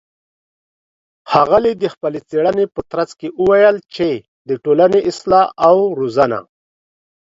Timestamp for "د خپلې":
1.81-2.19